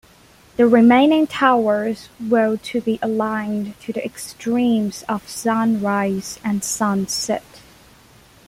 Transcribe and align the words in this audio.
The 0.57 0.65
remaining 0.65 1.27
towers 1.27 2.09
were 2.27 2.57
to 2.57 2.81
be 2.81 2.97
aligned 3.03 3.79
to 3.81 3.93
the 3.93 4.03
extremes 4.03 5.03
of 5.07 5.29
sunrise 5.29 6.39
and 6.43 6.63
sunset. 6.63 7.43